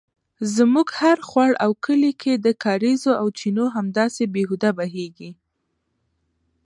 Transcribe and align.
زموږ 0.55 0.87
هر 0.99 1.17
خوړ 1.27 1.51
او 1.63 1.71
کلي 1.85 2.11
کې 2.21 2.33
د 2.45 2.47
کاریزو 2.63 3.11
او 3.21 3.27
چینو 3.39 3.65
همداسې 3.75 4.23
بې 4.33 4.43
هوده 4.49 4.69
بیهږي 4.77 5.31